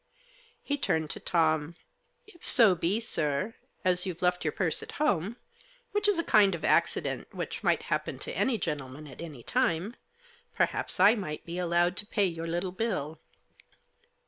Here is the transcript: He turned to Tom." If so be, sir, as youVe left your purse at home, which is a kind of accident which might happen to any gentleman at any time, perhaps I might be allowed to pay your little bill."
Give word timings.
He 0.63 0.79
turned 0.79 1.11
to 1.11 1.19
Tom." 1.19 1.75
If 2.25 2.49
so 2.49 2.73
be, 2.73 2.99
sir, 2.99 3.53
as 3.85 4.07
youVe 4.07 4.23
left 4.23 4.43
your 4.43 4.51
purse 4.51 4.81
at 4.81 4.93
home, 4.93 5.37
which 5.91 6.07
is 6.07 6.17
a 6.17 6.23
kind 6.23 6.55
of 6.55 6.65
accident 6.65 7.31
which 7.35 7.61
might 7.61 7.83
happen 7.83 8.17
to 8.17 8.35
any 8.35 8.57
gentleman 8.57 9.05
at 9.05 9.21
any 9.21 9.43
time, 9.43 9.95
perhaps 10.55 10.99
I 10.99 11.13
might 11.13 11.45
be 11.45 11.59
allowed 11.59 11.97
to 11.97 12.07
pay 12.07 12.25
your 12.25 12.47
little 12.47 12.71
bill." 12.71 13.19